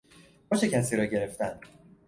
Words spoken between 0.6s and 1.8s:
کسی را گرفتن